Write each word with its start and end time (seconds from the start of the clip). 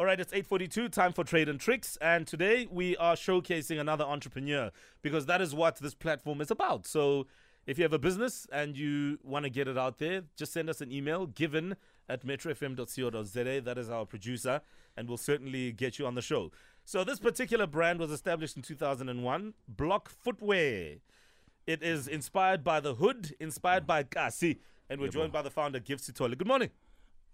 All 0.00 0.06
right, 0.06 0.18
it's 0.18 0.32
8:42, 0.32 0.88
time 0.88 1.12
for 1.12 1.24
Trade 1.24 1.46
and 1.50 1.60
Tricks, 1.60 1.98
and 2.00 2.26
today 2.26 2.66
we 2.70 2.96
are 2.96 3.14
showcasing 3.16 3.78
another 3.78 4.02
entrepreneur 4.02 4.70
because 5.02 5.26
that 5.26 5.42
is 5.42 5.54
what 5.54 5.76
this 5.76 5.94
platform 5.94 6.40
is 6.40 6.50
about. 6.50 6.86
So, 6.86 7.26
if 7.66 7.76
you 7.76 7.84
have 7.84 7.92
a 7.92 7.98
business 7.98 8.46
and 8.50 8.78
you 8.78 9.18
want 9.22 9.44
to 9.44 9.50
get 9.50 9.68
it 9.68 9.76
out 9.76 9.98
there, 9.98 10.22
just 10.38 10.54
send 10.54 10.70
us 10.70 10.80
an 10.80 10.90
email 10.90 11.26
given 11.26 11.76
at 12.08 12.24
metrofm.co.za. 12.24 13.60
That 13.60 13.76
is 13.76 13.90
our 13.90 14.06
producer, 14.06 14.62
and 14.96 15.06
we'll 15.06 15.18
certainly 15.18 15.70
get 15.70 15.98
you 15.98 16.06
on 16.06 16.14
the 16.14 16.22
show. 16.22 16.50
So, 16.86 17.04
this 17.04 17.20
particular 17.20 17.66
brand 17.66 18.00
was 18.00 18.10
established 18.10 18.56
in 18.56 18.62
2001, 18.62 19.52
Bloc 19.68 20.08
Footwear. 20.08 20.94
It 21.66 21.82
is 21.82 22.08
inspired 22.08 22.64
by 22.64 22.80
the 22.80 22.94
hood, 22.94 23.36
inspired 23.38 23.86
by 23.86 24.00
ah, 24.00 24.04
Kasi, 24.10 24.60
and 24.88 24.98
we're 24.98 25.08
joined 25.08 25.32
by 25.32 25.42
the 25.42 25.50
founder, 25.50 25.78
Gift 25.78 26.04
Sithole. 26.04 26.38
Good 26.38 26.48
morning. 26.48 26.70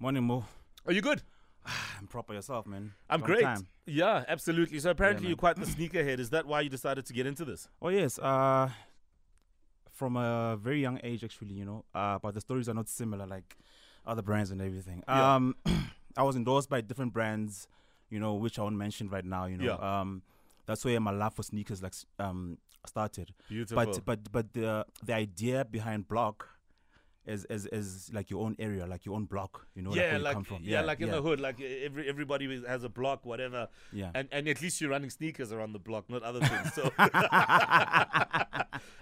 Morning, 0.00 0.24
Mo. 0.24 0.46
Are 0.84 0.92
you 0.92 1.00
good? 1.00 1.22
I'm 1.98 2.06
proper 2.06 2.34
yourself, 2.34 2.66
man. 2.66 2.92
I'm 3.08 3.20
Long 3.20 3.26
great. 3.26 3.42
time. 3.42 3.66
Yeah, 3.86 4.24
absolutely. 4.28 4.78
So 4.78 4.90
apparently 4.90 5.24
man. 5.24 5.30
you're 5.30 5.36
quite 5.36 5.56
the 5.56 5.66
sneakerhead. 5.66 6.18
Is 6.18 6.30
that 6.30 6.46
why 6.46 6.60
you 6.62 6.70
decided 6.70 7.06
to 7.06 7.12
get 7.12 7.26
into 7.26 7.44
this? 7.44 7.68
Oh 7.80 7.88
yes. 7.88 8.18
Uh, 8.18 8.70
from 9.92 10.16
a 10.16 10.58
very 10.60 10.80
young 10.80 11.00
age, 11.02 11.24
actually, 11.24 11.54
you 11.54 11.64
know. 11.64 11.84
Uh, 11.94 12.18
but 12.18 12.34
the 12.34 12.40
stories 12.40 12.68
are 12.68 12.74
not 12.74 12.88
similar, 12.88 13.26
like 13.26 13.56
other 14.06 14.22
brands 14.22 14.50
and 14.50 14.60
everything. 14.60 15.02
Yeah. 15.08 15.34
Um, 15.34 15.56
I 16.16 16.22
was 16.22 16.36
endorsed 16.36 16.68
by 16.68 16.80
different 16.80 17.12
brands, 17.12 17.68
you 18.10 18.18
know, 18.20 18.34
which 18.34 18.58
I 18.58 18.62
won't 18.62 18.76
mention 18.76 19.08
right 19.08 19.24
now. 19.24 19.46
You 19.46 19.56
know. 19.58 19.64
Yeah. 19.64 20.00
Um, 20.00 20.22
that's 20.66 20.84
where 20.84 20.98
my 21.00 21.12
love 21.12 21.34
for 21.34 21.42
sneakers 21.42 21.82
like 21.82 21.94
um 22.18 22.58
started. 22.86 23.32
Beautiful. 23.48 23.84
But 23.84 24.04
but 24.04 24.32
but 24.32 24.52
the 24.52 24.86
the 25.04 25.14
idea 25.14 25.64
behind 25.64 26.08
block. 26.08 26.48
Is, 27.26 27.44
is, 27.50 27.66
is 27.66 28.10
like 28.12 28.30
your 28.30 28.44
own 28.44 28.54
area, 28.60 28.86
like 28.86 29.04
your 29.04 29.16
own 29.16 29.24
block, 29.24 29.66
you 29.74 29.82
know, 29.82 29.92
yeah, 29.92 30.16
like 30.16 30.34
come 30.34 30.44
from. 30.44 30.60
yeah, 30.62 30.82
like 30.82 31.00
in 31.00 31.10
the 31.10 31.20
hood, 31.20 31.40
like 31.40 31.60
every 31.60 32.08
everybody 32.08 32.62
has 32.64 32.84
a 32.84 32.88
block, 32.88 33.26
whatever, 33.26 33.66
Yeah. 33.92 34.12
and 34.14 34.28
and 34.30 34.46
at 34.48 34.62
least 34.62 34.80
you're 34.80 34.90
running 34.90 35.10
sneakers 35.10 35.50
around 35.50 35.72
the 35.72 35.80
block, 35.80 36.08
not 36.08 36.22
other 36.22 36.38
things. 36.38 36.72
So, 36.74 36.88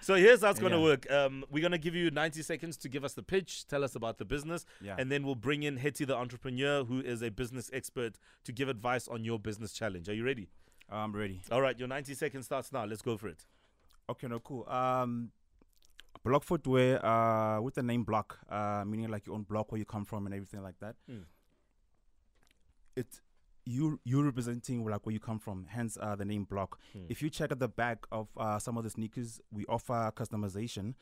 so 0.01 0.15
here's 0.15 0.43
how 0.43 0.51
it's 0.51 0.61
gonna 0.61 0.77
Yeah. 0.79 0.83
work. 0.83 1.11
Um, 1.11 1.45
we're 1.51 1.63
gonna 1.63 1.79
give 1.79 1.95
you 1.95 2.11
90 2.11 2.43
seconds 2.43 2.77
to 2.79 2.89
give 2.89 3.05
us 3.05 3.15
the 3.15 3.23
pitch, 3.23 3.67
tell 3.67 3.85
us 3.85 3.95
about 3.95 4.19
the 4.19 4.25
business, 4.25 4.65
Yeah. 4.81 4.97
and 4.99 5.11
then 5.11 5.25
we'll 5.25 5.35
bring 5.35 5.63
in 5.63 5.79
Hetty, 5.79 6.05
the 6.05 6.17
entrepreneur, 6.17 6.85
who 6.85 7.01
is 7.01 7.23
a 7.23 7.31
business 7.31 7.71
expert, 7.73 8.19
to 8.45 8.53
give 8.53 8.69
advice 8.69 9.09
on 9.09 9.25
your 9.25 9.39
business 9.39 9.73
challenge. 9.73 10.09
Are 10.09 10.15
you 10.15 10.25
ready? 10.25 10.49
I'm 10.91 11.15
ready. 11.15 11.41
All 11.51 11.63
right, 11.63 11.79
your 11.79 11.89
90 11.89 12.15
seconds 12.15 12.47
starts 12.47 12.73
now. 12.73 12.85
Let's 12.85 13.03
go 13.03 13.17
for 13.17 13.29
it. 13.29 13.47
Okay, 14.09 14.29
no, 14.29 14.39
cool. 14.39 14.69
Um, 14.69 15.31
bloc 16.25 16.43
footwear, 16.43 17.05
uh, 17.05 17.61
with 17.61 17.75
the 17.75 17.83
name 17.83 18.03
block, 18.05 18.39
uh, 18.51 18.83
meaning 18.87 19.09
like 19.09 19.27
your 19.27 19.35
own 19.35 19.43
block 19.43 19.71
where 19.71 19.79
you 19.79 19.85
come 19.85 20.05
from 20.05 20.27
and 20.27 20.35
everything 20.35 20.63
like 20.63 20.79
that. 20.81 20.97
Mm. 21.11 21.25
It 22.97 23.21
you 23.67 23.99
you 24.05 24.23
representing 24.23 24.85
like 24.85 25.05
where 25.07 25.13
you 25.13 25.21
come 25.21 25.39
from, 25.39 25.67
hence 25.69 25.97
uh, 26.01 26.15
the 26.17 26.25
name 26.25 26.45
block. 26.45 26.79
Mm. 26.97 27.07
If 27.09 27.23
you 27.23 27.31
check 27.31 27.51
at 27.53 27.59
the 27.59 27.69
back 27.69 28.07
of 28.13 28.29
uh, 28.37 28.59
some 28.59 28.77
of 28.77 28.85
the 28.85 28.91
sneakers, 28.91 29.41
we 29.53 29.65
offer 29.67 30.13
customization 30.17 30.95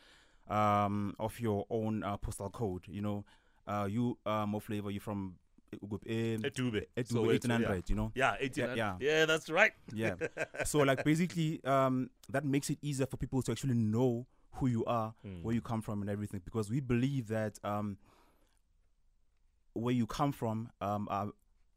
um, 0.49 1.15
of 1.19 1.39
your 1.41 1.67
own 1.71 2.03
uh, 2.03 2.17
postal 2.17 2.51
code. 2.51 2.85
You 2.89 3.03
know, 3.03 3.25
uh, 3.67 3.87
you 3.91 4.19
uh, 4.27 4.47
more 4.47 4.61
flavor. 4.61 4.91
You 4.91 5.01
from 5.01 5.35
Etube. 5.73 6.85
it 6.97 7.09
So 7.09 7.23
will 7.23 7.29
be 7.31 7.37
it's- 7.37 7.49
1800, 7.49 7.89
you 7.91 7.97
know. 7.97 8.13
Yeah, 8.15 8.33
1800. 8.41 8.77
yeah. 8.77 8.97
yeah, 9.01 9.25
that's 9.27 9.49
right. 9.49 9.73
Yeah. 9.93 10.15
so 10.65 10.81
like 10.81 11.03
basically, 11.05 11.61
um, 11.65 12.11
that 12.29 12.45
makes 12.45 12.69
it 12.71 12.79
easier 12.83 13.07
for 13.07 13.17
people 13.17 13.41
to 13.43 13.53
actually 13.53 13.75
know 13.75 14.27
who 14.55 14.67
you 14.67 14.85
are, 14.85 15.15
Mm. 15.25 15.43
where 15.43 15.55
you 15.55 15.61
come 15.61 15.83
from, 15.83 16.01
and 16.03 16.11
everything. 16.11 16.41
Because 16.45 16.71
we 16.71 16.81
believe 16.81 17.29
that 17.29 17.59
um, 17.65 17.97
where 19.75 19.95
you 19.95 20.07
come 20.07 20.33
from 20.33 20.71
um, 20.81 21.09
uh, 21.11 21.27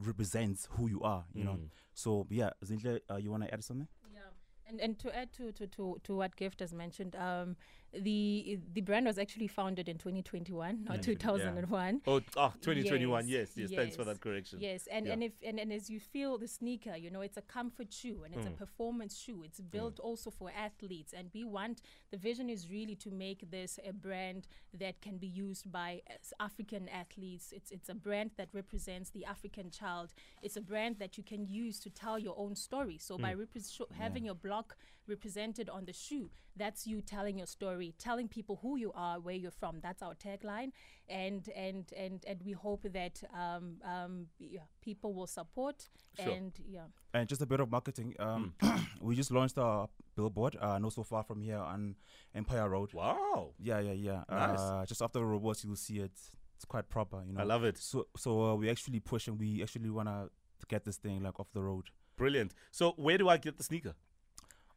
represents 0.01 0.67
who 0.71 0.87
you 0.87 1.01
are. 1.01 1.25
You 1.33 1.43
know. 1.45 1.53
Mm. 1.53 1.69
So 1.93 2.27
yeah, 2.29 2.51
Zintle, 2.65 2.99
uh, 3.09 3.15
you 3.15 3.31
want 3.31 3.43
to 3.43 3.53
add 3.53 3.63
something? 3.63 3.87
Yeah, 4.13 4.19
and 4.67 4.79
and 4.81 4.99
to 4.99 5.15
add 5.15 5.31
to 5.33 5.51
to 5.53 5.67
to, 5.67 5.99
to 6.03 6.15
what 6.15 6.35
Gift 6.35 6.59
has 6.59 6.73
mentioned, 6.73 7.15
um, 7.15 7.55
the 7.99 8.59
the 8.73 8.81
brand 8.81 9.05
was 9.05 9.17
actually 9.17 9.47
founded 9.47 9.87
in 9.89 9.97
2021, 9.97 10.83
not 10.83 11.01
2001. 11.01 12.01
Oh, 12.07 12.21
ah, 12.37 12.51
oh, 12.53 12.53
2021. 12.61 13.27
Yes, 13.27 13.51
Yes, 13.55 13.69
yes. 13.69 13.77
Thanks 13.79 13.95
for 13.95 14.03
that 14.03 14.21
correction. 14.21 14.59
Yes, 14.61 14.87
and 14.87 15.05
Yeah. 15.05 15.13
and 15.13 15.23
if 15.23 15.33
and, 15.43 15.59
and 15.59 15.71
as 15.71 15.89
you 15.89 15.99
feel 15.99 16.37
the 16.37 16.47
sneaker, 16.47 16.95
you 16.95 17.09
know, 17.09 17.21
it's 17.21 17.37
a 17.37 17.41
comfort 17.41 17.91
shoe 17.93 18.23
and 18.23 18.33
it's 18.35 18.45
a 18.45 18.49
Mm. 18.49 18.57
performance 18.57 19.17
shoe. 19.17 19.43
It's 19.43 19.61
mm. 19.61 19.71
built 19.71 19.99
also 19.99 20.29
for 20.29 20.51
athletes, 20.51 21.13
and 21.13 21.29
we 21.33 21.43
want 21.43 21.81
the 22.11 22.17
vision 22.17 22.49
is 22.49 22.69
really 22.69 22.95
to 22.95 23.11
make 23.11 23.49
this 23.51 23.79
a 23.83 23.93
brand 23.93 24.47
that 24.73 25.01
can 25.01 25.17
be 25.17 25.27
used 25.27 25.71
by 25.71 26.01
uh, 26.09 26.43
African 26.43 26.89
athletes. 26.89 27.51
It's 27.51 27.71
it's 27.71 27.89
a 27.89 27.95
brand 27.95 28.31
that 28.37 28.49
represents 28.53 29.09
the 29.11 29.25
African 29.25 29.69
child. 29.71 30.13
It's 30.41 30.57
a 30.57 30.61
brand 30.61 30.97
that 30.99 31.17
you 31.17 31.23
can 31.23 31.45
use 31.47 31.79
to 31.81 31.89
tell 31.89 32.17
your 32.19 32.35
own 32.37 32.55
story. 32.55 32.97
So 32.97 33.17
by 33.17 33.33
mm. 33.33 33.39
repres- 33.45 33.73
sho- 33.73 33.87
having 33.97 34.25
your 34.25 34.35
block 34.35 34.77
represented 35.07 35.69
on 35.69 35.85
the 35.85 35.93
shoe, 35.93 36.31
that's 36.55 36.87
you 36.87 37.01
telling 37.01 37.37
your 37.37 37.47
story, 37.47 37.84
telling 37.97 38.27
people 38.27 38.59
who 38.61 38.77
you 38.77 38.91
are, 38.95 39.19
where 39.19 39.35
you're 39.35 39.51
from. 39.51 39.79
That's 39.81 40.01
our 40.01 40.15
tagline, 40.15 40.71
and 41.09 41.47
and 41.55 41.91
and 41.97 42.23
and 42.27 42.41
we 42.45 42.51
hope 42.53 42.83
that 42.93 43.21
um, 43.33 43.77
um, 43.83 44.27
yeah, 44.39 44.61
people 44.81 45.13
will 45.13 45.27
support 45.27 45.89
Sure. 46.19 46.31
and 46.33 46.53
yeah. 46.67 46.85
And 47.13 47.27
just 47.27 47.41
a 47.41 47.45
bit 47.45 47.59
of 47.59 47.69
marketing. 47.69 48.15
Um, 48.19 48.53
Mm. 48.61 48.85
we 49.01 49.15
just 49.15 49.31
launched 49.31 49.57
our 49.57 49.89
billboard, 50.15 50.55
uh, 50.61 50.77
not 50.79 50.93
so 50.93 51.03
far 51.03 51.23
from 51.23 51.41
here 51.41 51.57
on 51.57 51.95
Empire 52.33 52.69
Road. 52.69 52.93
Wow. 52.93 53.53
Yeah, 53.59 53.79
yeah, 53.79 53.91
yeah. 53.93 54.23
Nice. 54.29 54.59
Uh, 54.59 54.85
just 54.87 55.01
after 55.01 55.19
the 55.19 55.25
robots, 55.25 55.63
you'll 55.63 55.75
see 55.75 55.99
it. 55.99 56.11
It's 56.55 56.65
quite 56.65 56.87
proper, 56.89 57.21
you 57.25 57.33
know. 57.33 57.41
I 57.41 57.43
love 57.43 57.63
it. 57.65 57.77
So, 57.77 58.07
so 58.15 58.41
uh, 58.51 58.55
we 58.55 58.69
actually 58.69 59.01
push 59.01 59.27
and 59.27 59.37
we 59.39 59.61
actually 59.61 59.89
wanna 59.89 60.29
get 60.69 60.85
this 60.85 60.97
thing 60.97 61.21
like 61.21 61.37
off 61.39 61.51
the 61.53 61.61
road. 61.61 61.89
Brilliant. 62.17 62.53
So, 62.71 62.93
where 62.95 63.17
do 63.17 63.27
I 63.27 63.35
get 63.37 63.57
the 63.57 63.63
sneaker? 63.63 63.93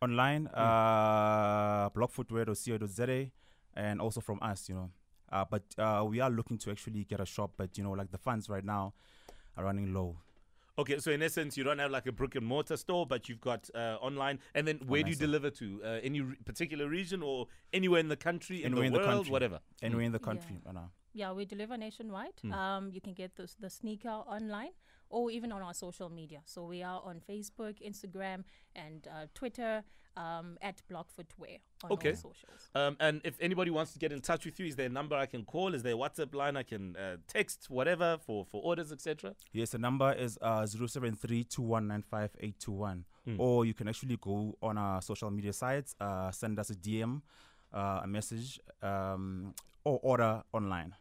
Online, 0.03 0.47
Hmm. 0.47 0.54
uh, 0.60 1.91
blocfootwear.co.za, 1.91 3.31
and 3.75 4.00
also 4.00 4.20
from 4.20 4.38
us, 4.42 4.69
you 4.69 4.75
know. 4.75 4.91
Uh, 5.31 5.44
but 5.50 5.62
uh, 5.78 6.04
we 6.09 6.20
are 6.20 6.31
looking 6.31 6.56
to 6.59 6.70
actually 6.70 7.04
get 7.04 7.20
a 7.20 7.26
shop, 7.26 7.53
but 7.56 7.76
you 7.76 7.84
know, 7.84 7.91
like 7.92 8.10
the 8.10 8.19
funds 8.19 8.48
right 8.48 8.64
now 8.64 8.94
are 9.56 9.64
running 9.64 9.92
low. 9.92 10.16
Okay, 10.78 11.00
so 11.00 11.10
in 11.10 11.20
essence, 11.22 11.56
you 11.56 11.64
don't 11.64 11.81
have 11.81 11.91
like 11.91 12.06
a 12.06 12.12
brick 12.12 12.36
and 12.36 12.47
mortar 12.47 12.76
store, 12.76 13.04
but 13.04 13.28
you've 13.28 13.41
got 13.41 13.69
uh, 13.75 13.97
online. 14.00 14.38
And 14.54 14.66
then 14.69 14.78
where 14.86 15.03
do 15.03 15.09
you 15.10 15.16
store. 15.16 15.26
deliver 15.26 15.50
to? 15.50 15.81
Uh, 15.84 15.88
any 16.04 16.20
re- 16.20 16.36
particular 16.44 16.88
region 16.88 17.20
or 17.20 17.48
anywhere 17.72 17.98
in 17.98 18.06
the 18.09 18.16
country, 18.16 18.59
in 18.62 18.66
Anywhere 18.66 18.82
the 18.82 18.86
in 18.86 18.92
the 18.92 18.98
world, 19.00 19.10
country. 19.16 19.32
whatever? 19.32 19.59
Anywhere 19.82 20.04
in 20.04 20.12
the 20.12 20.20
Yeah. 20.20 20.25
country, 20.25 20.60
right 20.65 20.75
now. 20.75 20.92
Yeah, 21.12 21.32
we 21.32 21.44
deliver 21.47 21.76
nationwide. 21.76 22.38
Hmm. 22.42 22.53
Um, 22.53 22.91
you 22.92 23.00
can 23.00 23.12
get 23.15 23.34
the, 23.34 23.53
the 23.59 23.69
sneaker 23.69 24.09
online 24.09 24.70
or 25.11 25.31
even 25.31 25.53
on 25.53 25.63
our 25.63 25.75
social 25.75 26.09
media. 26.09 26.41
So 26.45 26.65
we 26.65 26.83
are 26.83 27.01
on 27.05 27.21
Facebook, 27.29 27.75
Instagram, 27.87 28.45
and 28.75 29.07
uh, 29.09 29.27
Twitter 29.35 29.83
um, 30.17 30.59
at 30.61 30.83
Bloc 30.89 31.11
Footwear 31.11 31.59
on 31.85 31.93
Okay. 31.93 32.11
all 32.11 32.17
socials. 32.17 32.69
Um, 32.75 32.97
and 32.99 33.21
if 33.25 33.37
anybody 33.41 33.71
wants 33.71 33.93
to 33.93 33.99
get 33.99 34.13
in 34.13 34.21
touch 34.21 34.45
with 34.45 34.59
you, 34.59 34.67
is 34.67 34.75
there 34.77 34.87
a 34.87 34.91
number 34.91 35.15
I 35.17 35.27
can 35.27 35.45
call? 35.45 35.75
Is 35.75 35.83
there 35.85 35.95
a 35.95 35.97
WhatsApp 35.97 36.35
line 36.35 36.57
I 36.57 36.65
can 36.65 36.97
uh, 36.97 37.17
text, 37.29 37.71
whatever, 37.71 38.19
for, 38.27 38.45
for 38.45 38.61
orders, 38.63 38.91
etc.? 38.91 39.35
Yes, 39.53 39.71
the 39.71 39.79
number 39.79 40.13
is 40.13 40.37
uh, 40.43 40.67
073 40.67 41.47
Hmm. 43.25 43.35
Or 43.39 43.65
you 43.67 43.75
can 43.75 43.89
actually 43.89 44.17
go 44.17 44.57
on 44.63 44.79
our 44.79 45.03
social 45.03 45.31
media 45.31 45.53
sites, 45.53 45.95
uh, 46.01 46.31
send 46.31 46.59
us 46.59 46.71
a 46.71 46.75
DM, 46.75 47.21
uh, 47.73 48.01
a 48.03 48.07
message, 48.07 48.59
um, 48.83 49.55
or 49.85 50.01
order 50.03 50.43
online. 50.53 50.95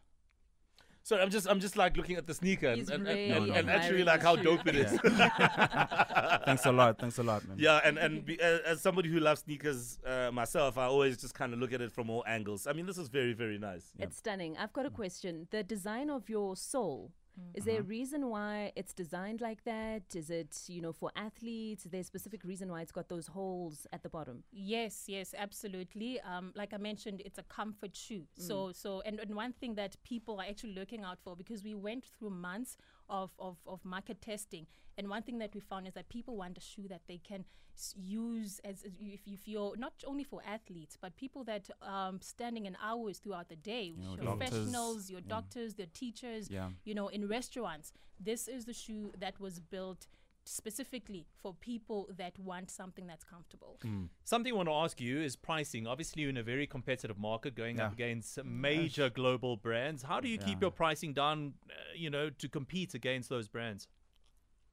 So 1.08 1.16
I'm 1.16 1.30
just 1.30 1.48
I'm 1.48 1.58
just 1.58 1.78
like 1.78 1.96
looking 1.96 2.16
at 2.16 2.26
the 2.26 2.34
sneaker 2.34 2.68
and, 2.68 2.76
He's 2.76 2.90
and, 2.90 3.06
really 3.06 3.30
and, 3.30 3.50
and 3.52 3.70
actually 3.70 4.02
admiring 4.02 4.04
like 4.04 4.22
how 4.22 4.36
shoe. 4.36 4.42
dope 4.42 4.66
it 4.66 4.76
is. 4.76 4.90
Thanks 6.44 6.66
a 6.66 6.70
lot. 6.70 6.98
Thanks 6.98 7.16
a 7.16 7.22
lot, 7.22 7.48
man. 7.48 7.56
Yeah, 7.58 7.80
and 7.82 7.96
and 7.96 8.26
be, 8.26 8.38
uh, 8.38 8.58
as 8.66 8.82
somebody 8.82 9.08
who 9.08 9.18
loves 9.18 9.40
sneakers 9.40 9.98
uh, 10.04 10.30
myself, 10.30 10.76
I 10.76 10.84
always 10.84 11.16
just 11.16 11.32
kind 11.32 11.54
of 11.54 11.60
look 11.60 11.72
at 11.72 11.80
it 11.80 11.92
from 11.92 12.10
all 12.10 12.24
angles. 12.26 12.66
I 12.66 12.74
mean, 12.74 12.84
this 12.84 12.98
is 12.98 13.08
very 13.08 13.32
very 13.32 13.56
nice. 13.56 13.86
It's 13.98 14.18
stunning. 14.18 14.58
I've 14.58 14.74
got 14.74 14.84
a 14.84 14.90
question. 14.90 15.48
The 15.50 15.62
design 15.62 16.10
of 16.10 16.28
your 16.28 16.56
sole, 16.56 17.10
is 17.54 17.64
there 17.64 17.80
a 17.80 17.82
reason 17.82 18.28
why 18.28 18.72
it's 18.76 18.92
designed 18.92 19.40
like 19.40 19.64
that? 19.64 20.02
Is 20.14 20.30
it, 20.30 20.56
you 20.68 20.80
know, 20.80 20.92
for 20.92 21.10
athletes? 21.16 21.84
Is 21.84 21.90
there 21.90 22.00
a 22.00 22.04
specific 22.04 22.44
reason 22.44 22.70
why 22.70 22.82
it's 22.82 22.92
got 22.92 23.08
those 23.08 23.26
holes 23.26 23.86
at 23.92 24.02
the 24.02 24.08
bottom? 24.08 24.44
Yes, 24.52 25.04
yes, 25.06 25.34
absolutely. 25.36 26.20
Um, 26.20 26.52
like 26.54 26.72
I 26.72 26.76
mentioned, 26.76 27.22
it's 27.24 27.38
a 27.38 27.42
comfort 27.44 27.96
shoe. 27.96 28.24
So, 28.36 28.72
so, 28.72 29.02
and, 29.04 29.18
and 29.18 29.34
one 29.34 29.52
thing 29.52 29.74
that 29.74 29.96
people 30.04 30.40
are 30.40 30.46
actually 30.48 30.74
looking 30.74 31.02
out 31.02 31.18
for 31.22 31.36
because 31.36 31.64
we 31.64 31.74
went 31.74 32.04
through 32.04 32.30
months 32.30 32.76
of, 33.08 33.32
of, 33.38 33.56
of 33.66 33.84
market 33.84 34.20
testing, 34.20 34.66
and 34.96 35.08
one 35.08 35.22
thing 35.22 35.38
that 35.38 35.54
we 35.54 35.60
found 35.60 35.86
is 35.86 35.94
that 35.94 36.08
people 36.08 36.36
want 36.36 36.58
a 36.58 36.60
shoe 36.60 36.88
that 36.88 37.02
they 37.06 37.18
can 37.18 37.44
s- 37.76 37.94
use 37.96 38.60
as 38.64 38.82
as 38.84 38.92
if, 39.00 39.20
if 39.26 39.46
you're 39.46 39.76
not 39.76 39.92
only 40.06 40.24
for 40.24 40.40
athletes, 40.46 40.96
but 41.00 41.16
people 41.16 41.44
that 41.44 41.70
um 41.82 42.20
standing 42.20 42.66
in 42.66 42.76
hours 42.82 43.18
throughout 43.18 43.48
the 43.48 43.56
day, 43.56 43.94
know, 43.96 44.16
your 44.16 44.24
doctors, 44.24 44.48
professionals, 44.50 45.10
your 45.10 45.20
yeah. 45.20 45.28
doctors, 45.36 45.78
your 45.78 45.86
teachers, 45.94 46.50
Yeah. 46.50 46.70
you 46.84 46.94
know, 46.94 47.08
in 47.08 47.28
restaurants. 47.28 47.92
This 48.20 48.48
is 48.48 48.64
the 48.64 48.74
shoe 48.74 49.12
that 49.18 49.38
was 49.38 49.60
built 49.60 50.08
specifically 50.48 51.26
for 51.42 51.54
people 51.54 52.08
that 52.16 52.38
want 52.38 52.70
something 52.70 53.06
that's 53.06 53.24
comfortable. 53.24 53.78
Something 54.24 54.52
I 54.52 54.56
want 54.56 54.68
to 54.68 54.74
ask 54.74 55.00
you 55.00 55.20
is 55.20 55.36
pricing. 55.36 55.86
Obviously, 55.86 56.22
you're 56.22 56.30
in 56.30 56.36
a 56.36 56.42
very 56.42 56.66
competitive 56.66 57.18
market 57.18 57.54
going 57.54 57.80
up 57.80 57.92
against 57.92 58.34
some 58.34 58.60
major 58.60 59.10
global 59.10 59.56
brands. 59.56 60.02
How 60.02 60.20
do 60.20 60.28
you 60.28 60.38
keep 60.38 60.60
your 60.60 60.70
pricing 60.70 61.12
down, 61.12 61.54
uh, 61.70 61.74
you 61.96 62.10
know, 62.10 62.30
to 62.30 62.48
compete 62.48 62.94
against 62.94 63.28
those 63.28 63.48
brands? 63.48 63.88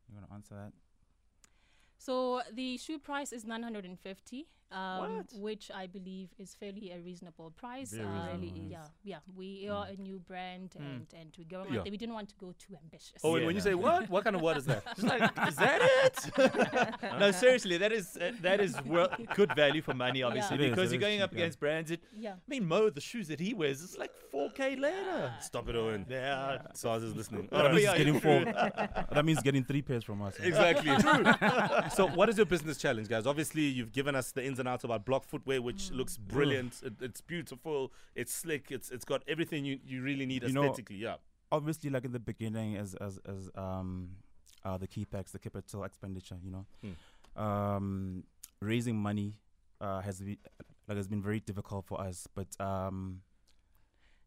You 0.10 0.16
want 0.16 0.28
to 0.30 0.34
answer 0.34 0.56
that? 0.56 0.72
So 1.98 2.42
the 2.54 2.78
shoe 2.78 3.00
price 3.00 3.34
is 3.34 3.46
950, 3.46 4.48
um, 4.72 5.18
What? 5.18 5.34
which 5.36 5.72
I 5.74 5.88
believe 5.88 6.30
is 6.40 6.56
fairly 6.56 6.92
a 6.92 7.00
reasonable 7.00 7.52
price. 7.52 7.92
Very 7.92 8.06
Um, 8.08 8.42
reasonable. 8.42 8.72
Yeah, 8.72 8.86
yeah. 9.04 9.20
We 9.36 9.68
are 9.70 9.86
a 9.88 9.96
new 9.96 10.20
brand, 10.20 10.76
and 10.78 11.06
and 11.14 11.34
we're 11.38 11.46
going 11.58 11.74
Yeah. 11.74 11.80
out. 11.82 11.90
We 11.90 11.98
didn't 11.98 12.16
want 12.16 12.30
to 12.30 12.36
go 12.36 12.54
too 12.58 12.76
ambitious. 12.84 13.22
Oh, 13.24 13.34
and 13.36 13.42
Yeah. 13.42 13.46
when 13.48 13.56
you 13.56 13.62
say 13.62 13.76
what? 13.76 14.10
What 14.10 14.24
kind 14.24 14.36
of 14.36 14.42
what 14.42 14.58
is 14.58 14.66
that? 14.66 14.84
Just 14.96 15.04
like, 15.08 15.32
is 15.48 15.56
that 15.58 15.82
it? 15.82 17.02
no, 17.20 17.32
seriously, 17.32 17.78
that 17.78 17.92
is 17.92 18.18
uh, 18.18 18.32
that 18.42 18.60
is 18.60 18.76
well, 18.86 19.10
good 19.36 19.54
value 19.56 19.82
for 19.82 19.94
money, 19.94 20.24
obviously, 20.24 20.56
It 20.56 20.62
is, 20.62 20.70
because 20.72 20.92
it 20.92 20.96
you're 20.96 21.02
going 21.10 21.22
up 21.22 21.30
cheap, 21.32 21.38
yeah. 21.40 21.44
against 21.46 21.60
brands. 21.60 21.90
That, 21.92 22.02
yeah. 22.18 22.34
I 22.34 22.50
mean, 22.50 22.66
Mo, 22.68 22.90
the 22.90 23.02
shoes 23.02 23.28
that 23.30 23.40
he 23.40 23.54
wears, 23.54 23.82
it's 23.84 23.98
like 23.98 24.12
4K 24.34 24.80
later. 24.80 25.34
Stop 25.42 25.70
it, 25.70 25.76
Owen. 25.76 26.06
Yeah. 26.10 26.62
SARS 26.74 27.04
is 27.04 27.16
listening. 27.16 27.48
That 27.52 27.58
All 27.58 27.64
right. 27.66 27.72
means 27.74 27.84
yeah, 27.84 27.98
getting 27.98 28.20
four. 28.20 28.46
that 28.46 29.24
means 29.26 29.42
getting 29.42 29.64
three 29.64 29.82
pairs 29.82 30.04
from 30.04 30.22
us. 30.22 30.36
Exactly. 30.40 30.92
True. 30.98 31.90
so, 31.96 32.08
what 32.08 32.30
is 32.30 32.38
your 32.38 32.46
business 32.46 32.78
challenge, 32.78 33.08
guys? 33.08 33.26
Obviously, 33.28 33.64
you've 33.64 33.92
given 33.92 34.16
us 34.16 34.32
the 34.32 34.44
ins 34.46 34.60
and 34.60 34.65
outs 34.68 34.84
about 34.84 35.06
Bloc 35.06 35.24
Footwear, 35.26 35.62
which 35.62 35.92
looks 35.92 36.18
brilliant. 36.18 36.82
It, 36.84 36.94
it's 37.02 37.22
beautiful. 37.22 37.92
It's 38.16 38.34
slick. 38.34 38.72
It's 38.72 38.90
it's 38.92 39.06
got 39.06 39.24
everything 39.28 39.66
you, 39.66 39.80
you 39.86 40.02
really 40.02 40.26
need 40.26 40.44
You 40.44 40.54
know- 40.54 40.64
aesthetically. 40.66 40.98
yeah. 40.98 41.16
Obviously, 41.52 41.90
like 41.90 42.06
in 42.06 42.12
the 42.12 42.20
beginning, 42.20 42.76
as 42.76 42.96
as 42.96 43.20
as 43.26 43.50
um, 43.56 44.10
uh, 44.64 44.78
the 44.78 44.88
capex, 44.88 45.32
the 45.32 45.40
capital 45.40 45.84
expenditure, 45.84 46.38
you 46.44 46.52
know, 46.52 46.66
Hmm. 46.82 47.42
um, 47.42 48.24
raising 48.62 48.98
money 48.98 49.36
uh, 49.82 50.02
has 50.02 50.20
been 50.22 50.38
like 50.88 50.98
has 50.98 51.08
been 51.08 51.22
very 51.22 51.40
difficult 51.40 51.86
for 51.86 52.02
us. 52.02 52.28
But 52.34 52.48
um, 52.60 53.22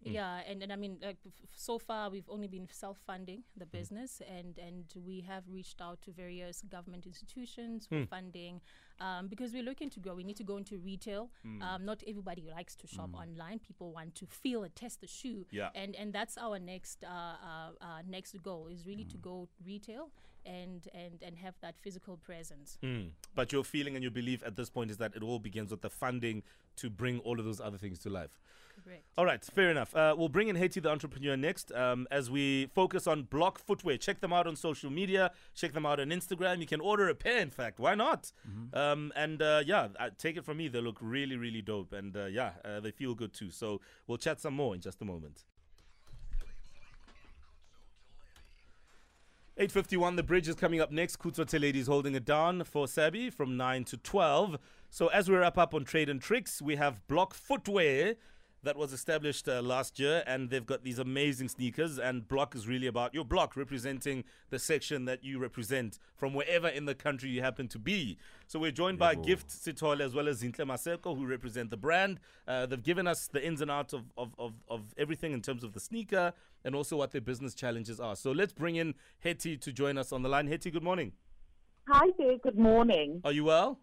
Mm. 0.07 0.13
Yeah, 0.15 0.43
and, 0.49 0.63
and 0.63 0.73
I 0.73 0.77
mean, 0.77 0.99
like, 1.03 1.17
f- 1.27 1.33
f- 1.43 1.51
so 1.57 1.77
far 1.77 2.09
we've 2.09 2.29
only 2.31 2.47
been 2.47 2.69
self-funding 2.71 3.43
the 3.57 3.67
business, 3.67 4.23
and 4.39 4.57
and 4.57 4.85
we 5.05 5.23
have 5.23 5.43
reached 5.51 5.81
out 5.81 6.01
to 6.03 6.13
various 6.13 6.63
government 6.63 7.05
institutions 7.05 7.85
for 7.89 7.99
Hmm. 7.99 8.05
funding, 8.05 8.61
um, 9.01 9.29
because 9.29 9.53
we're 9.53 9.63
looking 9.63 9.91
to 9.91 10.01
grow. 10.01 10.15
We 10.15 10.25
need 10.25 10.37
to 10.37 10.45
go 10.45 10.57
into 10.57 10.79
retail. 10.79 11.31
Um, 11.63 11.85
not 11.85 12.03
everybody 12.07 12.45
likes 12.51 12.75
to 12.77 12.87
shop 12.87 13.11
online. 13.15 13.59
People 13.59 13.93
want 13.93 14.15
to 14.17 14.27
feel 14.27 14.63
and 14.63 14.75
test 14.75 15.01
the 15.01 15.07
shoe. 15.07 15.47
Yeah. 15.51 15.71
and 15.75 15.95
and 15.97 16.13
that's 16.13 16.37
our 16.39 16.59
next 16.59 17.05
uh, 17.05 17.09
uh, 17.09 17.71
uh, 17.81 18.03
next 18.09 18.37
goal 18.43 18.69
is 18.69 18.87
really 18.87 19.05
to 19.05 19.17
go 19.17 19.49
retail 19.65 20.11
and 20.47 20.89
and 20.95 21.23
and 21.23 21.37
have 21.39 21.55
that 21.61 21.77
physical 21.81 22.17
presence. 22.17 22.79
Mm. 22.83 23.11
But 23.35 23.53
your 23.53 23.65
feeling 23.65 23.95
and 23.95 24.03
your 24.03 24.11
belief 24.11 24.43
at 24.45 24.57
this 24.57 24.71
point 24.71 24.91
is 24.91 24.97
that 24.99 25.15
it 25.15 25.23
all 25.23 25.39
begins 25.39 25.71
with 25.71 25.83
the 25.83 25.91
funding 25.91 26.43
to 26.77 26.91
bring 26.91 27.19
all 27.21 27.39
of 27.39 27.45
those 27.45 27.61
other 27.61 27.79
things 27.79 27.99
to 28.01 28.11
life. 28.11 28.39
Correct. 28.85 29.05
All 29.17 29.25
right, 29.25 29.45
fair 29.45 29.71
enough. 29.71 29.95
Uh, 29.95 30.15
we'll 30.17 30.29
bring 30.29 30.49
in 30.49 30.57
Hetty 30.57 30.81
the 30.81 30.89
entrepreneur 30.89 31.37
next 31.37 31.73
um, 31.73 32.07
as 32.11 32.31
we 32.31 32.67
focus 32.75 33.07
on 33.07 33.25
Bloc 33.25 33.59
Footwear. 33.59 33.97
Check 33.97 34.21
them 34.21 34.33
out 34.33 34.47
on 34.47 34.55
social 34.55 34.91
media. 34.91 35.33
Check 35.55 35.73
them 35.73 35.85
out 35.85 35.99
on 35.99 36.09
Instagram. 36.11 36.61
You 36.61 36.67
can 36.67 36.81
order 36.81 37.09
a 37.09 37.15
pair, 37.15 37.41
in 37.41 37.51
fact. 37.51 37.81
Why 37.81 37.97
not? 37.97 38.33
Um, 38.93 39.13
and 39.17 39.43
uh, 39.43 39.63
yeah, 39.65 39.89
uh, 39.99 40.11
take 40.19 40.37
it 40.37 40.45
from 40.45 40.57
me. 40.59 40.69
They 40.69 40.81
look 40.81 40.99
really, 41.01 41.37
really 41.37 41.63
dope. 41.63 41.93
And 41.93 42.17
uh, 42.17 42.27
yeah, 42.27 42.53
uh, 42.65 42.81
they 42.81 42.91
feel 42.91 43.15
good 43.15 43.33
too. 43.33 43.51
So 43.51 43.81
we'll 44.07 44.19
chat 44.19 44.41
some 44.41 44.55
more 44.55 44.75
in 44.75 44.81
just 44.81 45.01
a 45.03 45.05
moment. 45.05 45.45
851, 49.57 50.15
the 50.15 50.23
bridge 50.23 50.47
is 50.47 50.55
coming 50.55 50.81
up 50.81 50.93
next. 50.93 51.19
Kutsotse 51.19 51.75
is 51.75 51.89
holding 51.89 52.15
it 52.15 52.25
down 52.25 52.63
for 52.63 52.87
Sabi 52.87 53.29
from 53.29 53.57
9 53.57 53.83
to 53.85 53.97
12. 53.97 54.57
So 54.89 55.09
as 55.09 55.29
we 55.29 55.37
wrap 55.37 55.59
up 55.59 55.75
on 55.75 55.85
trade 55.85 56.09
and 56.09 56.23
tricks, 56.23 56.63
we 56.63 56.77
have 56.77 57.05
Bloc 57.09 57.35
Footwear 57.35 58.15
that 58.63 58.77
was 58.77 58.93
established 58.93 59.49
uh, 59.49 59.63
last 59.63 59.99
year 59.99 60.23
and 60.27 60.51
they've 60.51 60.67
got 60.67 60.83
these 60.83 60.99
amazing 60.99 61.49
sneakers 61.49 61.99
and 61.99 62.27
block 62.27 62.55
is 62.55 62.67
really 62.67 62.87
about 62.87 63.15
your 63.15 63.25
block 63.25 63.57
representing 63.57 64.25
the 64.51 64.59
section 64.59 65.05
that 65.05 65.23
you 65.23 65.39
represent 65.39 65.99
from 66.17 66.35
wherever 66.35 66.69
in 66.69 66.85
the 66.85 66.95
country 66.95 67.31
you 67.31 67.41
happen 67.41 67.69
to 67.69 67.79
be. 67.79 68.19
So 68.47 68.59
we're 68.59 68.73
joined 68.73 68.99
by 68.99 69.15
gift 69.15 69.49
sithole 69.49 70.01
as 70.01 70.15
well 70.15 70.29
as 70.29 70.43
zintle 70.43 70.67
maseko 70.67 71.17
who 71.17 71.27
represent 71.27 71.71
the 71.71 71.77
brand. 71.77 72.19
Uh, 72.47 72.67
they've 72.67 72.83
given 72.83 73.07
us 73.07 73.29
the 73.29 73.45
ins 73.45 73.61
and 73.61 73.71
outs 73.71 73.93
of, 73.93 74.03
of, 74.17 74.35
of, 74.39 74.53
of 74.69 74.83
everything 74.97 75.33
in 75.33 75.41
terms 75.41 75.63
of 75.63 75.73
the 75.73 75.81
sneaker 75.81 76.33
and 76.65 76.75
also 76.75 76.97
what 76.97 77.13
their 77.13 77.21
business 77.21 77.55
challenges 77.55 78.01
are. 78.01 78.17
So 78.17 78.33
let's 78.33 78.53
bring 78.53 78.77
in 78.77 78.95
hetty 79.21 79.57
to 79.57 79.73
join 79.73 79.97
us 79.97 80.13
on 80.13 80.23
the 80.23 80.29
line. 80.29 80.49
Hetty 80.49 80.71
good 80.71 80.83
morning. 80.83 81.13
Hi 81.89 82.09
there, 82.19 82.37
good 82.39 82.59
morning. 82.59 83.21
are 83.25 83.33
you 83.33 83.45
well 83.45 83.79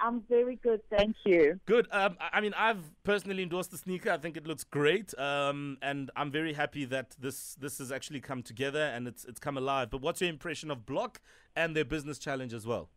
I'm 0.00 0.22
very 0.28 0.56
good, 0.56 0.80
thank 0.90 1.16
you. 1.24 1.58
Good. 1.66 1.88
Um, 1.90 2.16
I 2.20 2.40
mean, 2.40 2.54
I've 2.56 2.82
personally 3.02 3.42
endorsed 3.42 3.70
the 3.70 3.78
sneaker. 3.78 4.10
I 4.10 4.18
think 4.18 4.36
it 4.36 4.46
looks 4.46 4.64
great, 4.64 5.18
um, 5.18 5.78
and 5.80 6.10
I'm 6.16 6.30
very 6.30 6.52
happy 6.52 6.84
that 6.86 7.16
this 7.18 7.54
this 7.54 7.78
has 7.78 7.90
actually 7.90 8.20
come 8.20 8.42
together 8.42 8.82
and 8.82 9.08
it's 9.08 9.24
it's 9.24 9.40
come 9.40 9.56
alive. 9.56 9.90
But 9.90 10.02
what's 10.02 10.20
your 10.20 10.30
impression 10.30 10.70
of 10.70 10.84
Bloc 10.84 11.20
and 11.54 11.74
their 11.74 11.84
business 11.84 12.18
challenge 12.18 12.52
as 12.52 12.66
well? 12.66 12.90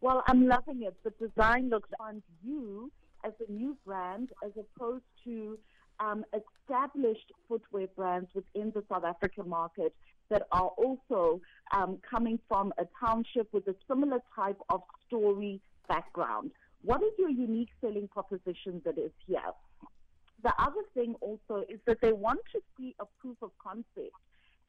Well, 0.00 0.24
I'm 0.26 0.48
loving 0.48 0.82
it. 0.82 0.96
The 1.04 1.12
design 1.24 1.70
looks 1.70 1.90
on 2.00 2.22
you 2.42 2.90
as 3.24 3.32
a 3.46 3.52
new 3.52 3.76
brand 3.86 4.30
as 4.44 4.50
opposed 4.58 5.04
to 5.24 5.56
um, 6.00 6.24
established 6.34 7.30
footwear 7.48 7.86
brands 7.94 8.28
within 8.34 8.72
the 8.74 8.82
South 8.90 9.04
African 9.04 9.48
market 9.48 9.94
that 10.30 10.42
are 10.50 10.70
also 10.76 11.40
um, 11.72 11.98
coming 12.08 12.38
from 12.48 12.72
a 12.78 12.84
township 12.98 13.52
with 13.52 13.68
a 13.68 13.76
similar 13.86 14.18
type 14.34 14.58
of 14.70 14.80
story 15.06 15.60
background. 15.88 16.50
What 16.82 17.02
is 17.02 17.12
your 17.18 17.30
unique 17.30 17.70
selling 17.80 18.08
proposition 18.08 18.82
that 18.84 18.98
is 18.98 19.12
here? 19.26 19.52
The 20.42 20.52
other 20.58 20.82
thing 20.94 21.14
also 21.20 21.64
is 21.68 21.78
that 21.86 22.00
they 22.00 22.12
want 22.12 22.40
to 22.52 22.60
see 22.76 22.94
a 22.98 23.04
proof 23.20 23.36
of 23.42 23.50
concept. 23.62 24.16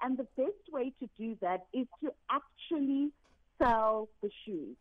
And 0.02 0.18
the 0.18 0.28
best 0.38 0.72
way 0.72 0.94
to 1.00 1.10
do 1.18 1.38
that 1.42 1.66
is 1.74 1.88
to 2.04 2.12
actually 2.30 3.12
sell 3.58 4.10
the 4.22 4.30
shoes, 4.46 4.76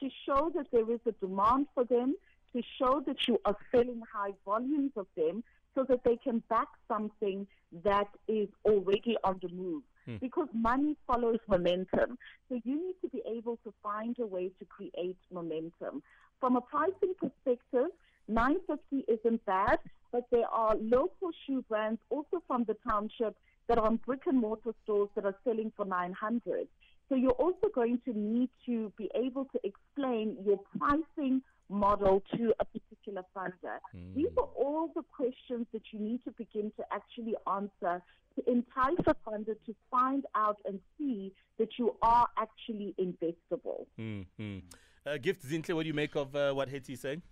to 0.00 0.08
show 0.24 0.50
that 0.54 0.66
there 0.72 0.90
is 0.90 1.00
a 1.06 1.12
demand 1.12 1.66
for 1.74 1.84
them, 1.84 2.14
to 2.54 2.62
show 2.78 3.02
that 3.06 3.26
you 3.26 3.38
are 3.44 3.56
selling 3.70 4.02
high 4.10 4.32
volumes 4.44 4.92
of 4.96 5.06
them 5.16 5.42
so 5.74 5.84
that 5.84 6.04
they 6.04 6.16
can 6.16 6.42
back 6.48 6.68
something 6.86 7.46
that 7.84 8.08
is 8.26 8.48
already 8.64 9.16
on 9.24 9.38
the 9.42 9.48
move. 9.48 9.82
Mm. 10.08 10.20
Because 10.20 10.48
money 10.54 10.96
follows 11.06 11.38
momentum. 11.48 12.18
So 12.48 12.60
you 12.64 12.86
need 12.86 12.94
to 13.02 13.08
be 13.08 13.22
able 13.28 13.58
to 13.64 13.74
find 13.82 14.16
a 14.18 14.26
way 14.26 14.50
to 14.58 14.64
create 14.64 15.18
momentum. 15.32 16.02
From 16.40 16.56
a 16.56 16.60
pricing 16.60 17.14
perspective, 17.20 17.90
950 18.28 19.04
isn't 19.12 19.44
bad, 19.44 19.78
but 20.12 20.24
there 20.30 20.48
are 20.48 20.76
local 20.76 21.30
shoe 21.46 21.62
brands 21.68 22.00
also 22.10 22.42
from 22.46 22.64
the 22.64 22.76
township 22.88 23.36
that 23.68 23.78
are 23.78 23.86
on 23.86 23.96
brick 24.06 24.22
and 24.26 24.38
mortar 24.38 24.74
stores 24.84 25.10
that 25.14 25.24
are 25.24 25.34
selling 25.44 25.72
for 25.76 25.84
900. 25.84 26.68
So 27.08 27.14
you're 27.14 27.32
also 27.32 27.68
going 27.74 28.00
to 28.04 28.18
need 28.18 28.50
to 28.66 28.92
be 28.96 29.10
able 29.14 29.46
to 29.46 29.60
explain 29.64 30.36
your 30.44 30.60
pricing 30.78 31.42
model 31.68 32.22
to 32.36 32.54
a 32.60 32.64
particular 33.08 33.24
funder. 33.36 33.78
These 34.14 34.28
are 34.36 34.48
all 34.56 34.90
the 34.94 35.02
questions 35.02 35.66
that 35.72 35.82
you 35.92 36.00
need 36.00 36.24
to 36.24 36.32
begin 36.32 36.72
to 36.76 36.84
actually 36.92 37.34
answer 37.50 38.02
to 38.34 38.50
entice 38.50 39.04
a 39.06 39.14
funder 39.26 39.56
to 39.66 39.74
find 39.90 40.24
out 40.34 40.58
and 40.64 40.80
see 40.96 41.32
that 41.58 41.78
you 41.78 41.96
are 42.02 42.28
actually 42.36 42.94
investable. 42.98 43.86
Mm-hmm. 43.98 44.58
Uh, 45.06 45.16
Gift 45.18 45.44
Zintle, 45.44 45.74
what 45.74 45.82
do 45.82 45.88
you 45.88 45.94
make 45.94 46.14
of 46.14 46.34
uh, 46.36 46.52
what 46.52 46.68
Hetty's 46.68 47.00
saying? 47.00 47.22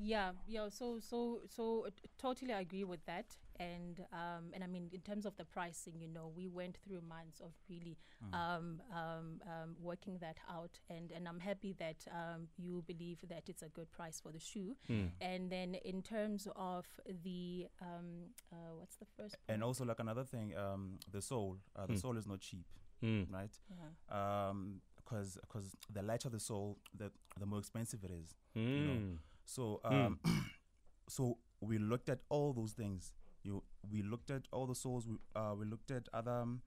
Yeah, 0.00 0.32
yeah. 0.46 0.68
So, 0.68 0.98
so, 1.00 1.40
so 1.48 1.84
uh, 1.86 1.90
t- 1.90 2.08
totally 2.18 2.52
agree 2.52 2.84
with 2.84 3.04
that. 3.06 3.36
And 3.60 4.00
um, 4.12 4.44
and 4.54 4.62
I 4.62 4.66
mean, 4.66 4.88
in 4.92 5.00
terms 5.00 5.26
of 5.26 5.36
the 5.36 5.44
pricing, 5.44 5.94
you 5.98 6.08
know, 6.08 6.30
we 6.36 6.46
went 6.48 6.76
through 6.86 7.00
months 7.08 7.40
of 7.40 7.52
really 7.68 7.96
um, 8.32 8.80
um, 8.94 9.40
um, 9.46 9.76
working 9.80 10.18
that 10.20 10.38
out. 10.48 10.78
And 10.88 11.10
and 11.10 11.26
I'm 11.26 11.40
happy 11.40 11.74
that 11.78 11.96
um, 12.12 12.48
you 12.56 12.84
believe 12.86 13.18
that 13.28 13.44
it's 13.48 13.62
a 13.62 13.68
good 13.68 13.90
price 13.90 14.20
for 14.20 14.30
the 14.32 14.38
shoe. 14.40 14.76
And 15.20 15.50
then 15.50 15.74
in 15.84 16.02
terms 16.02 16.46
of 16.56 16.86
the 17.24 17.66
um, 17.82 18.30
uh, 18.52 18.74
what's 18.78 18.96
the 18.96 19.06
first? 19.16 19.36
and 19.48 19.62
also 19.64 19.84
like 19.84 20.00
another 20.00 20.24
thing, 20.24 20.54
um, 20.56 20.98
the 21.10 21.20
sole. 21.20 21.56
Uh, 21.76 21.86
the 21.86 21.96
sole 21.96 22.16
is 22.16 22.26
not 22.26 22.40
cheap, 22.40 22.66
Mm. 23.02 23.32
right? 23.32 23.58
Yeah. 23.70 24.48
Um, 24.48 24.80
because 24.96 25.38
because 25.40 25.74
the 25.92 26.02
lighter 26.02 26.28
the 26.28 26.40
sole, 26.40 26.78
the 26.96 27.10
the 27.40 27.46
more 27.46 27.58
expensive 27.60 28.04
it 28.04 28.10
is. 28.10 28.34
Mm. 28.56 29.18
So 29.44 29.80
um, 29.84 30.18
so 31.08 31.38
we 31.60 31.78
looked 31.78 32.08
at 32.08 32.20
all 32.28 32.52
those 32.52 32.72
things. 32.72 33.14
You 33.42 33.62
we 33.90 34.02
looked 34.02 34.30
at 34.30 34.42
all 34.52 34.66
the 34.66 34.74
soles. 34.74 35.06
We 35.06 35.16
uh, 35.36 35.54
we 35.58 35.64
looked 35.64 35.90
at 35.90 36.08
other 36.12 36.30
um, 36.42 36.62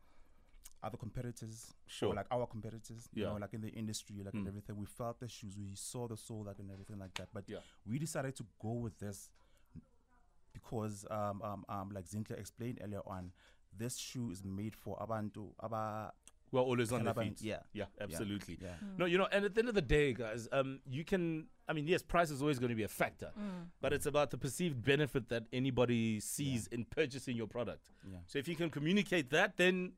other 0.84 0.98
competitors, 0.98 1.74
Sure. 1.86 2.13
like 2.16 2.25
our 2.32 2.48
competitors. 2.48 3.08
You 3.13 3.24
Yeah. 3.24 3.30
know, 3.30 3.38
like 3.38 3.54
in 3.54 3.62
the 3.62 3.70
industry, 3.70 4.24
like 4.24 4.34
and 4.34 4.46
Mm. 4.46 4.48
everything. 4.48 4.78
We 4.78 4.86
felt 4.86 5.20
the 5.20 5.28
shoes. 5.28 5.58
We 5.58 5.75
saw 5.75 6.08
the 6.08 6.18
sole, 6.18 6.46
like 6.46 6.60
and 6.60 6.72
everything 6.72 6.98
like 7.00 7.13
that. 7.16 7.30
But 7.34 7.44
Yeah. 7.48 7.60
we 7.86 8.00
decided 8.00 8.36
to 8.38 8.46
go 8.60 8.72
with 8.74 8.98
this 9.00 9.30
because 10.54 11.06
um 11.10 11.42
um 11.44 11.66
um 11.70 11.90
like 11.94 12.06
Zintle 12.06 12.38
explained 12.40 12.80
earlier 12.84 13.01
on, 13.06 13.32
this 13.78 13.98
shoe 13.98 14.32
is 14.32 14.44
made 14.44 14.75
for 14.75 14.98
abantu 15.00 15.54
aba 15.60 16.12
Well, 16.51 16.63
always 16.65 16.91
on 16.91 17.03
the 17.05 17.13
Calaban- 17.13 17.29
feet. 17.39 17.41
yeah. 17.41 17.60
Yeah, 17.74 17.86
absolutely. 18.00 18.58
yeah. 18.62 18.74
No, 18.98 19.05
you 19.05 19.17
know, 19.17 19.27
and 19.31 19.46
at 19.46 19.55
the 19.55 19.60
end 19.62 19.70
of 19.70 19.75
the 19.75 19.81
day, 19.81 20.13
guys, 20.13 20.48
um, 20.51 20.79
you 20.89 21.03
can. 21.05 21.48
I 21.67 21.74
mean, 21.74 21.88
yes, 21.88 22.01
price 22.01 22.29
is 22.29 22.41
always 22.41 22.60
going 22.60 22.70
to 22.72 22.75
be 22.75 22.84
a 22.84 22.89
factor, 22.89 23.31
but 23.79 23.93
it's 23.93 24.05
about 24.05 24.31
the 24.31 24.38
perceived 24.38 24.84
benefit 24.84 25.29
that 25.29 25.43
anybody 25.53 26.20
sees 26.20 26.67
in 26.67 26.84
purchasing 26.84 27.38
your 27.38 27.48
product. 27.48 27.88
Yeah. 28.05 28.17
So 28.27 28.39
if 28.39 28.50
you 28.50 28.55
can 28.58 28.70
communicate 28.70 29.29
that, 29.29 29.55
then, 29.55 29.93